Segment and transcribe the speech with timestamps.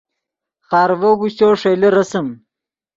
[0.67, 2.27] خارڤو اگوشچو ݰئیلے رسم